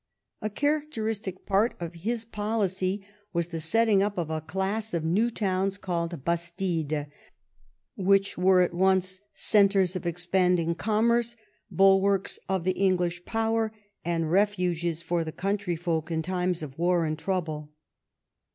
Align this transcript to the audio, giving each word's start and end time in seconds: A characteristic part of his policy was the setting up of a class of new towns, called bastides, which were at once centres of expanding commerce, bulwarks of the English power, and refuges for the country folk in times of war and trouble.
A 0.41 0.49
characteristic 0.49 1.45
part 1.45 1.75
of 1.79 1.93
his 1.93 2.25
policy 2.25 3.05
was 3.33 3.49
the 3.49 3.59
setting 3.59 4.01
up 4.01 4.17
of 4.17 4.31
a 4.31 4.41
class 4.41 4.95
of 4.95 5.03
new 5.05 5.29
towns, 5.29 5.77
called 5.77 6.25
bastides, 6.25 7.05
which 7.95 8.35
were 8.35 8.63
at 8.63 8.73
once 8.73 9.21
centres 9.35 9.95
of 9.95 10.07
expanding 10.07 10.73
commerce, 10.73 11.35
bulwarks 11.69 12.39
of 12.49 12.63
the 12.63 12.71
English 12.71 13.25
power, 13.25 13.71
and 14.03 14.31
refuges 14.31 15.03
for 15.03 15.23
the 15.23 15.31
country 15.31 15.75
folk 15.75 16.09
in 16.09 16.23
times 16.23 16.63
of 16.63 16.79
war 16.79 17.05
and 17.05 17.19
trouble. 17.19 17.71